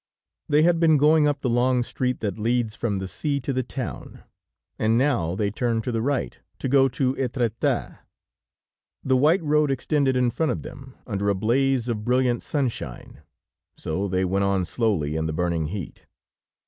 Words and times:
They 0.49 0.63
had 0.63 0.79
been 0.79 0.97
going 0.97 1.27
up 1.27 1.41
the 1.41 1.47
long 1.51 1.83
street 1.83 2.21
that 2.21 2.39
leads 2.39 2.75
from 2.75 2.97
the 2.97 3.07
sea 3.07 3.39
to 3.41 3.53
the 3.53 3.61
town, 3.61 4.23
and 4.79 4.97
now 4.97 5.35
they 5.35 5.51
turned 5.51 5.83
to 5.83 5.91
the 5.91 6.01
right, 6.01 6.39
to 6.57 6.67
go 6.67 6.89
to 6.89 7.13
Etretat. 7.17 7.99
The 9.03 9.15
white 9.15 9.43
road 9.43 9.69
extended 9.69 10.17
in 10.17 10.31
front 10.31 10.51
of 10.51 10.63
them, 10.63 10.95
under 11.05 11.29
a 11.29 11.35
blaze 11.35 11.87
of 11.87 12.03
brilliant 12.03 12.41
sunshine, 12.41 13.21
so 13.77 14.07
they 14.07 14.25
went 14.25 14.43
on 14.43 14.65
slowly 14.65 15.15
in 15.15 15.27
the 15.27 15.33
burning 15.33 15.67
heat. 15.67 16.07